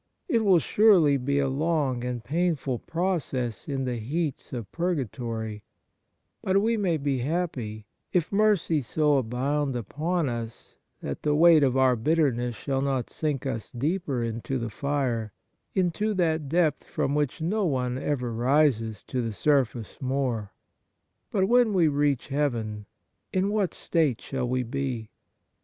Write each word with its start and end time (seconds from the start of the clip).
It 0.27 0.39
will 0.43 0.57
surely 0.57 1.17
be 1.17 1.37
a 1.37 1.47
long 1.47 2.03
and 2.03 2.23
painful 2.23 2.79
process 2.79 3.67
in 3.67 3.85
the 3.85 3.97
heats 3.97 4.51
of 4.51 4.71
purga 4.71 5.11
tory; 5.11 5.63
but 6.41 6.59
we 6.59 6.75
may 6.75 6.97
be 6.97 7.19
happy 7.19 7.85
if 8.11 8.31
mercy 8.33 8.81
so 8.81 9.17
abound 9.17 9.75
upon 9.75 10.27
us 10.27 10.75
that 11.03 11.21
the 11.21 11.35
weight 11.35 11.61
of 11.61 11.77
our 11.77 11.95
bitterness 11.95 12.55
shall 12.55 12.81
not 12.81 13.11
sink 13.11 13.45
us 13.45 13.69
deeper 13.71 14.23
into 14.23 14.57
the 14.57 14.71
fire, 14.71 15.33
into 15.75 16.15
that 16.15 16.49
depth 16.49 16.83
from 16.83 17.13
which 17.13 17.39
no 17.39 17.63
one 17.67 17.99
ever 17.99 18.33
rises 18.33 19.03
to 19.03 19.21
the 19.21 19.33
surface 19.33 19.99
more. 20.01 20.51
But 21.29 21.47
when 21.47 21.73
we 21.75 21.87
reach 21.87 22.29
heaven, 22.29 22.87
in 23.31 23.49
what 23.51 23.75
state 23.75 24.19
shall 24.19 24.49
we 24.49 24.63
be 24.63 25.11